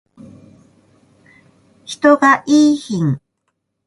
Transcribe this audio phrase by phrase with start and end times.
[1.85, 3.21] 人がいーひん